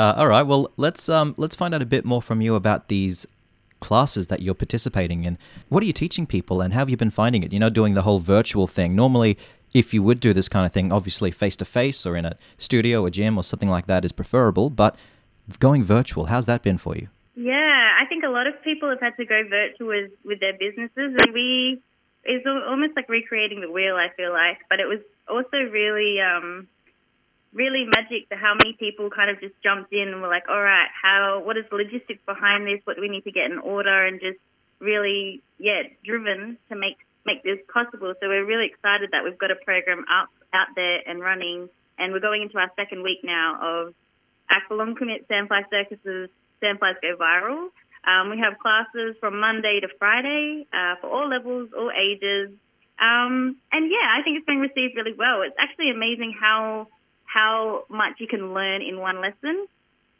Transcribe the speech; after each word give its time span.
Uh, 0.00 0.14
all 0.16 0.28
right. 0.28 0.44
Well, 0.44 0.72
let's 0.78 1.10
um, 1.10 1.34
let's 1.36 1.54
find 1.54 1.74
out 1.74 1.82
a 1.82 1.86
bit 1.86 2.06
more 2.06 2.22
from 2.22 2.40
you 2.40 2.54
about 2.54 2.88
these 2.88 3.26
classes 3.80 4.28
that 4.28 4.40
you're 4.40 4.54
participating 4.54 5.24
in. 5.24 5.36
What 5.68 5.82
are 5.82 5.86
you 5.86 5.92
teaching 5.92 6.26
people, 6.26 6.62
and 6.62 6.72
how 6.72 6.78
have 6.78 6.88
you 6.88 6.96
been 6.96 7.10
finding 7.10 7.42
it? 7.42 7.52
You 7.52 7.58
know, 7.58 7.68
doing 7.68 7.92
the 7.92 8.00
whole 8.00 8.18
virtual 8.18 8.66
thing. 8.66 8.96
Normally, 8.96 9.36
if 9.74 9.92
you 9.92 10.02
would 10.02 10.18
do 10.18 10.32
this 10.32 10.48
kind 10.48 10.64
of 10.64 10.72
thing, 10.72 10.90
obviously 10.90 11.30
face 11.30 11.54
to 11.56 11.66
face 11.66 12.06
or 12.06 12.16
in 12.16 12.24
a 12.24 12.34
studio 12.56 13.02
or 13.02 13.10
gym 13.10 13.36
or 13.36 13.44
something 13.44 13.68
like 13.68 13.88
that 13.88 14.06
is 14.06 14.10
preferable. 14.10 14.70
But 14.70 14.96
going 15.58 15.84
virtual, 15.84 16.24
how's 16.32 16.46
that 16.46 16.62
been 16.62 16.78
for 16.78 16.96
you? 16.96 17.08
Yeah, 17.34 17.90
I 18.00 18.06
think 18.06 18.24
a 18.24 18.30
lot 18.30 18.46
of 18.46 18.54
people 18.64 18.88
have 18.88 19.00
had 19.00 19.18
to 19.18 19.26
go 19.26 19.42
virtual 19.50 19.88
with, 19.88 20.12
with 20.24 20.40
their 20.40 20.54
businesses, 20.54 21.12
and 21.22 21.34
we 21.34 21.82
it's 22.24 22.46
almost 22.46 22.96
like 22.96 23.10
recreating 23.10 23.60
the 23.60 23.70
wheel. 23.70 23.96
I 23.96 24.08
feel 24.16 24.32
like, 24.32 24.60
but 24.70 24.80
it 24.80 24.86
was 24.86 25.00
also 25.28 25.58
really 25.58 26.16
um, 26.22 26.68
really 27.52 27.84
magic 27.84 28.28
to 28.30 28.36
how 28.36 28.54
many 28.54 28.74
people 28.78 29.10
kind 29.10 29.30
of 29.30 29.40
just 29.40 29.54
jumped 29.62 29.92
in 29.92 30.08
and 30.08 30.22
were 30.22 30.28
like, 30.28 30.44
all 30.48 30.60
right, 30.60 30.88
how 31.02 31.42
what 31.44 31.56
is 31.56 31.64
the 31.70 31.76
logistics 31.76 32.20
behind 32.26 32.66
this? 32.66 32.80
What 32.84 32.96
do 32.96 33.02
we 33.02 33.08
need 33.08 33.24
to 33.24 33.32
get 33.32 33.50
in 33.50 33.58
order? 33.58 34.06
And 34.06 34.20
just 34.20 34.38
really, 34.78 35.42
yeah, 35.58 35.82
driven 36.04 36.58
to 36.68 36.76
make 36.76 36.98
make 37.26 37.42
this 37.42 37.58
possible. 37.72 38.14
So 38.20 38.28
we're 38.28 38.46
really 38.46 38.66
excited 38.66 39.10
that 39.12 39.24
we've 39.24 39.38
got 39.38 39.50
a 39.50 39.56
program 39.56 40.04
up 40.10 40.30
out 40.52 40.68
there 40.74 41.00
and 41.06 41.20
running, 41.20 41.68
and 41.98 42.12
we're 42.12 42.20
going 42.20 42.42
into 42.42 42.58
our 42.58 42.70
second 42.76 43.02
week 43.02 43.20
now 43.22 43.58
of 43.60 43.94
Aqualung 44.50 44.96
Commit 44.96 45.28
Sandfly 45.28 45.68
Circuses 45.70 46.30
Sandflies 46.62 47.00
Go 47.02 47.16
Viral. 47.18 47.68
Um, 48.06 48.30
we 48.30 48.38
have 48.38 48.58
classes 48.58 49.16
from 49.20 49.40
Monday 49.40 49.80
to 49.80 49.88
Friday 49.98 50.66
uh, 50.72 50.96
for 51.00 51.08
all 51.08 51.28
levels, 51.28 51.68
all 51.76 51.90
ages. 51.90 52.50
Um, 52.98 53.56
and 53.72 53.90
yeah, 53.90 54.08
I 54.16 54.22
think 54.22 54.38
it's 54.38 54.46
being 54.46 54.60
received 54.60 54.96
really 54.96 55.14
well. 55.16 55.42
It's 55.42 55.56
actually 55.58 55.90
amazing 55.90 56.34
how 56.38 56.88
how 57.32 57.84
much 57.88 58.14
you 58.18 58.26
can 58.26 58.54
learn 58.54 58.82
in 58.82 58.98
one 58.98 59.20
lesson. 59.20 59.66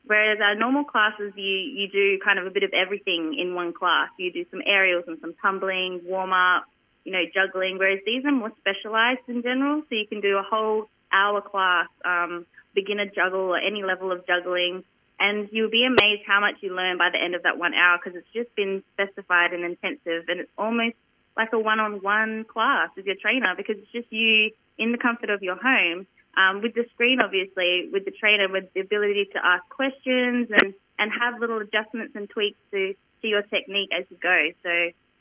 Whereas 0.07 0.39
our 0.41 0.55
normal 0.55 0.85
classes, 0.85 1.33
you, 1.37 1.45
you 1.45 1.89
do 1.89 2.19
kind 2.25 2.39
of 2.39 2.47
a 2.47 2.51
bit 2.51 2.63
of 2.63 2.71
everything 2.73 3.37
in 3.39 3.55
one 3.55 3.73
class. 3.73 4.09
You 4.19 4.33
do 4.33 4.45
some 4.51 4.61
aerials 4.65 5.05
and 5.07 5.19
some 5.21 5.35
tumbling, 5.43 6.01
warm 6.05 6.33
up, 6.33 6.65
you 7.05 7.13
know, 7.13 7.23
juggling. 7.35 7.79
Whereas 7.79 8.01
these 8.07 8.25
are 8.25 8.33
more 8.33 8.53
specialized 8.61 9.29
in 9.29 9.43
general, 9.43 9.83
so 9.89 9.95
you 9.95 10.07
can 10.09 10.21
do 10.21 10.39
a 10.39 10.43
whole 10.43 10.89
hour 11.13 11.41
class, 11.41 11.89
um, 12.05 12.47
beginner 12.75 13.07
juggle 13.07 13.53
or 13.53 13.59
any 13.59 13.83
level 13.83 14.13
of 14.13 14.27
juggling, 14.27 14.85
and 15.19 15.49
you'll 15.53 15.71
be 15.71 15.85
amazed 15.85 16.23
how 16.27 16.41
much 16.41 16.55
you 16.63 16.75
learn 16.75 16.97
by 16.97 17.11
the 17.13 17.23
end 17.23 17.35
of 17.35 17.43
that 17.43 17.59
one 17.59 17.75
hour 17.75 17.99
because 17.99 18.17
it's 18.17 18.33
just 18.33 18.55
been 18.55 18.83
specified 18.95 19.53
and 19.53 19.65
intensive, 19.65 20.29
and 20.29 20.41
it's 20.41 20.51
almost 20.57 20.97
like 21.37 21.53
a 21.53 21.59
one-on-one 21.59 22.45
class 22.45 22.89
with 22.97 23.07
your 23.07 23.17
trainer 23.21 23.55
because 23.57 23.77
it's 23.79 23.93
just 23.93 24.07
you 24.11 24.51
in 24.79 24.93
the 24.93 24.99
comfort 24.99 25.31
of 25.31 25.43
your 25.43 25.57
home 25.57 26.07
um, 26.37 26.63
with 26.63 26.75
the 26.75 26.85
screen, 26.95 27.21
obviously, 27.21 27.89
with 27.93 28.05
the 28.05 28.13
trainer, 28.13 28.49
with 28.49 28.73
the 28.75 28.81
ability 28.81 29.29
to 29.33 29.39
ask 29.45 29.69
questions 29.69 30.49
and, 30.51 30.75
and 30.99 31.11
have 31.11 31.41
little 31.41 31.59
adjustments 31.59 32.15
and 32.15 32.29
tweaks 32.31 32.59
to, 32.71 32.95
to 33.23 33.27
your 33.27 33.43
technique 33.43 33.91
as 33.97 34.05
you 34.11 34.17
go. 34.23 34.51
So, 34.63 34.71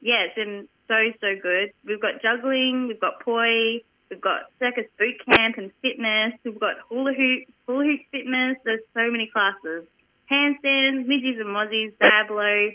yeah, 0.02 0.28
it's 0.28 0.36
been 0.36 0.68
so, 0.88 0.96
so 1.20 1.36
good. 1.42 1.72
We've 1.86 2.02
got 2.02 2.22
juggling, 2.22 2.88
we've 2.88 3.00
got 3.00 3.20
poi, 3.26 3.82
we've 4.10 4.22
got 4.22 4.52
circus 4.60 4.86
boot 4.98 5.16
camp 5.26 5.58
and 5.58 5.72
fitness, 5.82 6.34
we've 6.44 6.60
got 6.60 6.76
hula 6.90 7.14
hoop, 7.14 7.48
hula 7.68 7.86
hoop 7.86 8.02
fitness. 8.12 8.58
There's 8.64 8.86
so 8.94 9.10
many 9.12 9.30
classes. 9.32 9.86
Handstands, 10.32 11.10
midgies 11.10 11.42
and 11.42 11.50
mozzies, 11.50 11.94
Diablo, 12.00 12.70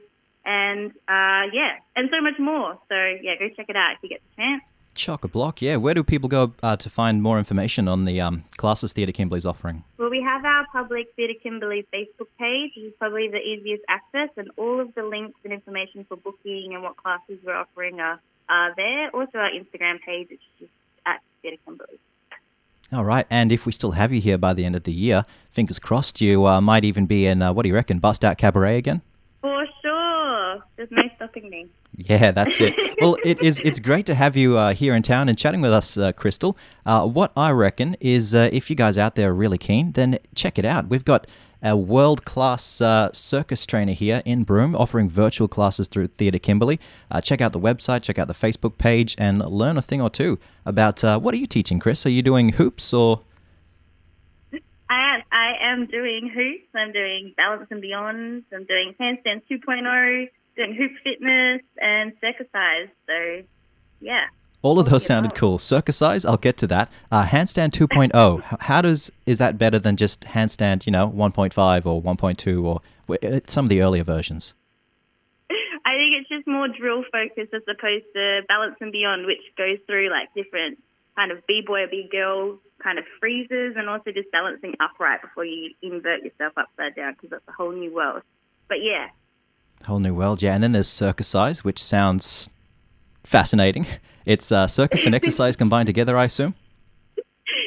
and 0.44 0.90
uh, 1.08 1.46
yeah, 1.54 1.78
and 1.94 2.10
so 2.10 2.20
much 2.20 2.38
more. 2.38 2.78
So, 2.88 2.96
yeah, 3.22 3.38
go 3.38 3.48
check 3.56 3.66
it 3.68 3.76
out 3.76 3.94
if 3.96 4.02
you 4.02 4.08
get 4.08 4.20
the 4.28 4.42
chance. 4.42 4.62
Chock 4.94 5.24
a 5.24 5.28
block, 5.28 5.60
yeah. 5.60 5.76
Where 5.76 5.94
do 5.94 6.04
people 6.04 6.28
go 6.28 6.54
uh, 6.62 6.76
to 6.76 6.88
find 6.88 7.22
more 7.22 7.38
information 7.38 7.88
on 7.88 8.04
the 8.04 8.20
um, 8.20 8.44
classes 8.56 8.92
Theatre 8.92 9.12
Kimberley's 9.12 9.46
offering? 9.46 9.84
Well, 9.98 10.10
we 10.10 10.22
have 10.22 10.44
our 10.44 10.66
public 10.72 11.08
Theatre 11.16 11.38
Kimberley 11.42 11.86
Facebook 11.92 12.28
page, 12.38 12.72
which 12.76 12.86
is 12.86 12.92
probably 12.98 13.28
the 13.28 13.38
easiest 13.38 13.82
access, 13.88 14.30
and 14.36 14.50
all 14.56 14.80
of 14.80 14.94
the 14.94 15.02
links 15.02 15.38
and 15.44 15.52
information 15.52 16.04
for 16.08 16.16
booking 16.16 16.74
and 16.74 16.82
what 16.82 16.96
classes 16.96 17.38
we're 17.44 17.56
offering 17.56 18.00
are, 18.00 18.20
are 18.48 18.74
there. 18.76 19.10
Also, 19.10 19.38
our 19.38 19.50
Instagram 19.50 20.00
page, 20.00 20.28
which 20.30 20.40
is 20.40 20.60
just 20.60 20.72
at 21.06 21.20
Theatre 21.42 21.56
Kimberley. 21.64 21.98
All 22.92 23.04
right, 23.04 23.26
and 23.30 23.50
if 23.50 23.66
we 23.66 23.72
still 23.72 23.92
have 23.92 24.12
you 24.12 24.20
here 24.20 24.38
by 24.38 24.52
the 24.52 24.64
end 24.64 24.76
of 24.76 24.84
the 24.84 24.92
year, 24.92 25.24
fingers 25.50 25.78
crossed, 25.78 26.20
you 26.20 26.46
uh, 26.46 26.60
might 26.60 26.84
even 26.84 27.06
be 27.06 27.26
in, 27.26 27.42
uh, 27.42 27.52
what 27.52 27.62
do 27.62 27.68
you 27.68 27.74
reckon, 27.74 27.98
Bust 27.98 28.24
Out 28.24 28.38
Cabaret 28.38 28.78
again? 28.78 29.02
There's 30.76 30.90
no 30.90 31.02
stopping 31.16 31.48
me. 31.50 31.68
Yeah, 31.96 32.32
that's 32.32 32.60
it. 32.60 32.74
well, 33.00 33.16
it 33.24 33.40
is. 33.40 33.60
It's 33.60 33.78
great 33.78 34.06
to 34.06 34.14
have 34.14 34.36
you 34.36 34.58
uh, 34.58 34.74
here 34.74 34.94
in 34.94 35.02
town 35.02 35.28
and 35.28 35.38
chatting 35.38 35.60
with 35.60 35.72
us, 35.72 35.96
uh, 35.96 36.10
Crystal. 36.12 36.56
Uh, 36.84 37.06
what 37.06 37.32
I 37.36 37.50
reckon 37.50 37.96
is, 38.00 38.34
uh, 38.34 38.48
if 38.52 38.70
you 38.70 38.76
guys 38.76 38.98
out 38.98 39.14
there 39.14 39.30
are 39.30 39.34
really 39.34 39.58
keen, 39.58 39.92
then 39.92 40.18
check 40.34 40.58
it 40.58 40.64
out. 40.64 40.88
We've 40.88 41.04
got 41.04 41.28
a 41.62 41.76
world-class 41.76 42.80
uh, 42.80 43.12
circus 43.12 43.64
trainer 43.64 43.92
here 43.92 44.20
in 44.24 44.42
Broome, 44.42 44.74
offering 44.74 45.08
virtual 45.08 45.46
classes 45.46 45.86
through 45.86 46.08
Theatre 46.08 46.40
Kimberley. 46.40 46.80
Uh, 47.08 47.20
check 47.20 47.40
out 47.40 47.52
the 47.52 47.60
website, 47.60 48.02
check 48.02 48.18
out 48.18 48.26
the 48.26 48.34
Facebook 48.34 48.76
page, 48.76 49.14
and 49.16 49.38
learn 49.38 49.78
a 49.78 49.82
thing 49.82 50.02
or 50.02 50.10
two 50.10 50.40
about 50.66 51.02
what 51.22 51.32
are 51.32 51.38
you 51.38 51.46
teaching, 51.46 51.78
Chris? 51.78 52.04
Are 52.04 52.10
you 52.10 52.22
doing 52.22 52.50
hoops 52.50 52.92
or? 52.92 53.20
I 54.90 55.14
am, 55.14 55.22
I 55.30 55.52
am 55.72 55.86
doing 55.86 56.30
hoops. 56.34 56.68
I'm 56.74 56.92
doing 56.92 57.32
balance 57.36 57.68
and 57.70 57.80
beyond. 57.80 58.42
I'm 58.52 58.64
doing 58.64 58.94
handstand 59.00 59.42
2.0 59.50 60.28
doing 60.56 60.74
hoop 60.74 60.92
fitness 61.02 61.62
and 61.80 62.12
circusize. 62.20 62.90
So, 63.06 63.46
yeah. 64.00 64.26
All 64.62 64.80
of 64.80 64.88
those 64.88 65.04
sounded 65.04 65.34
cool. 65.34 65.58
Circus 65.58 65.98
size, 65.98 66.24
I'll 66.24 66.38
get 66.38 66.56
to 66.58 66.66
that. 66.68 66.90
Uh, 67.12 67.24
handstand 67.24 67.72
2.0, 67.72 68.42
how 68.60 68.80
does 68.80 69.12
is 69.26 69.38
that 69.38 69.58
better 69.58 69.78
than 69.78 69.96
just 69.96 70.22
handstand, 70.22 70.86
you 70.86 70.92
know, 70.92 71.10
1.5 71.10 71.86
or 71.86 72.02
1.2 72.02 72.64
or 72.64 72.80
uh, 73.22 73.40
some 73.46 73.66
of 73.66 73.68
the 73.68 73.82
earlier 73.82 74.04
versions? 74.04 74.54
I 75.84 75.96
think 75.96 76.14
it's 76.18 76.28
just 76.30 76.46
more 76.46 76.66
drill 76.66 77.04
focused 77.12 77.52
as 77.52 77.62
opposed 77.68 78.06
to 78.14 78.40
balance 78.48 78.76
and 78.80 78.90
beyond, 78.90 79.26
which 79.26 79.42
goes 79.56 79.78
through 79.86 80.10
like 80.10 80.32
different 80.34 80.78
kind 81.14 81.30
of 81.30 81.46
b-boy 81.46 81.82
or 81.82 81.86
b-girl 81.86 82.58
kind 82.82 82.98
of 82.98 83.04
freezes 83.20 83.74
and 83.76 83.88
also 83.88 84.10
just 84.12 84.30
balancing 84.32 84.74
upright 84.80 85.22
before 85.22 85.44
you 85.44 85.70
invert 85.82 86.22
yourself 86.22 86.52
upside 86.56 86.96
down 86.96 87.12
because 87.12 87.30
that's 87.30 87.48
a 87.48 87.52
whole 87.52 87.72
new 87.72 87.94
world. 87.94 88.22
But 88.68 88.78
yeah, 88.82 89.08
Whole 89.86 89.98
new 90.00 90.14
world, 90.14 90.42
yeah. 90.42 90.54
And 90.54 90.62
then 90.62 90.72
there's 90.72 90.88
circusize, 90.88 91.58
which 91.58 91.82
sounds 91.82 92.50
fascinating. 93.24 93.86
It's 94.26 94.50
uh, 94.50 94.66
circus 94.66 95.04
and 95.04 95.14
exercise 95.20 95.54
combined 95.54 95.86
together, 95.86 96.16
I 96.16 96.24
assume. 96.24 96.54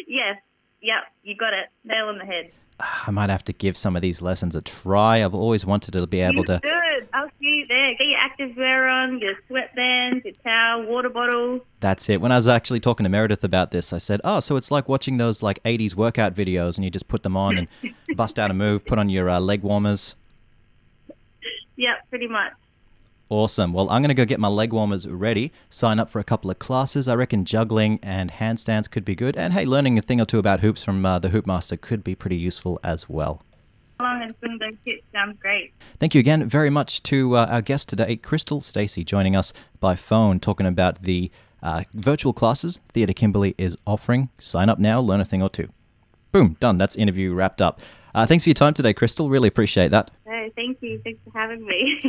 Yes. 0.08 0.38
Yep. 0.82 1.04
You 1.22 1.36
got 1.36 1.54
it. 1.54 1.68
Nail 1.84 2.08
on 2.08 2.18
the 2.18 2.26
head. 2.26 2.50
I 2.80 3.12
might 3.12 3.30
have 3.30 3.44
to 3.46 3.54
give 3.54 3.78
some 3.78 3.96
of 3.96 4.02
these 4.02 4.22
lessons 4.22 4.56
a 4.56 4.62
try. 4.62 5.24
I've 5.24 5.34
always 5.34 5.66
wanted 5.66 5.94
to 5.94 6.08
be 6.08 6.22
able 6.22 6.38
you 6.38 6.46
to. 6.46 6.60
Good. 6.64 7.08
I'll 7.14 7.30
see 7.40 7.46
you 7.46 7.68
there. 7.68 7.92
Get 7.92 8.08
your 8.08 8.20
active 8.20 8.56
wear 8.56 8.88
on, 8.88 9.20
your 9.20 9.34
sweatbands, 9.50 10.24
your 10.26 10.34
towel, 10.44 10.86
water 10.86 11.10
bottle. 11.10 11.60
That's 11.80 12.10
it. 12.10 12.22
When 12.22 12.32
I 12.32 12.36
was 12.36 12.48
actually 12.48 12.80
talking 12.80 13.04
to 13.04 13.10
Meredith 13.10 13.44
about 13.44 13.72
this, 13.72 13.94
I 13.94 13.98
said, 13.98 14.22
"Oh, 14.24 14.40
so 14.40 14.56
it's 14.56 14.70
like 14.70 14.88
watching 14.88 15.18
those 15.18 15.42
like 15.42 15.62
'80s 15.64 15.96
workout 15.96 16.36
videos, 16.36 16.78
and 16.78 16.86
you 16.86 16.92
just 16.92 17.08
put 17.08 17.24
them 17.24 17.36
on 17.36 17.58
and 17.58 17.68
bust 18.16 18.38
out 18.38 18.52
a 18.52 18.54
move, 18.54 18.86
put 18.86 19.00
on 19.00 19.10
your 19.10 19.30
uh, 19.30 19.40
leg 19.40 19.64
warmers." 19.64 20.16
Yeah, 21.78 21.96
pretty 22.10 22.28
much. 22.28 22.52
Awesome. 23.30 23.74
Well, 23.74 23.90
I'm 23.90 24.02
going 24.02 24.10
to 24.10 24.16
go 24.16 24.24
get 24.24 24.40
my 24.40 24.48
leg 24.48 24.72
warmers 24.72 25.08
ready, 25.08 25.52
sign 25.70 26.00
up 26.00 26.10
for 26.10 26.20
a 26.20 26.24
couple 26.24 26.50
of 26.50 26.60
classes. 26.60 27.10
I 27.10 27.16
reckon 27.16 27.44
juggling 27.44 28.00
and 28.02 28.32
handstands 28.32 28.90
could 28.90 29.04
be 29.04 29.16
good. 29.16 29.36
And 29.36 29.54
hey, 29.54 29.66
learning 29.66 29.98
a 29.98 30.02
thing 30.02 30.22
or 30.22 30.26
two 30.26 30.40
about 30.40 30.62
hoops 30.62 30.84
from 30.84 31.06
uh, 31.06 31.20
the 31.20 31.30
Hoopmaster 31.30 31.80
could 31.80 32.04
be 32.04 32.16
pretty 32.16 32.38
useful 32.38 32.80
as 32.84 33.10
well. 33.10 33.42
Long 34.00 34.22
and 34.22 34.34
swing 34.40 34.58
those 34.60 34.78
hips 34.86 35.04
sounds 35.12 35.38
great. 35.40 35.74
Thank 36.00 36.16
you 36.16 36.20
again 36.20 36.48
very 36.48 36.70
much 36.70 37.04
to 37.04 37.36
uh, 37.36 37.48
our 37.50 37.62
guest 37.62 37.90
today, 37.90 38.16
Crystal 38.16 38.62
Stacey, 38.62 39.04
joining 39.04 39.36
us 39.36 39.52
by 39.80 39.96
phone, 39.96 40.40
talking 40.40 40.66
about 40.66 41.04
the 41.04 41.30
uh, 41.62 41.84
virtual 41.94 42.32
classes 42.32 42.80
Theatre 42.94 43.14
Kimberley 43.14 43.56
is 43.58 43.76
offering. 43.86 44.30
Sign 44.38 44.70
up 44.70 44.80
now, 44.80 45.02
learn 45.02 45.20
a 45.20 45.26
thing 45.26 45.42
or 45.42 45.50
two. 45.50 45.68
Boom, 46.32 46.58
done. 46.60 46.78
That's 46.78 46.96
interview 46.96 47.34
wrapped 47.34 47.62
up. 47.62 47.82
Uh, 48.16 48.26
thanks 48.26 48.44
for 48.44 48.50
your 48.50 48.56
time 48.56 48.74
today, 48.74 48.94
Crystal. 48.94 49.30
Really 49.30 49.48
appreciate 49.48 49.92
that. 49.92 50.12
thank 50.56 50.80
you. 50.82 51.00
Thanks 51.04 51.20
for 51.24 51.38
having 51.38 51.66
me. 51.66 52.00